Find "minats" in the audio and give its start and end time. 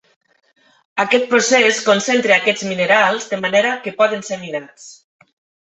4.49-4.91